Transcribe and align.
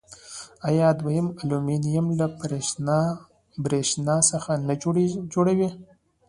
آیا 0.67 0.87
دوی 0.99 1.17
المونیم 1.43 2.05
له 2.19 2.25
بریښنا 3.63 4.15
څخه 4.31 4.51
نه 4.67 4.73
جوړوي؟ 5.33 5.69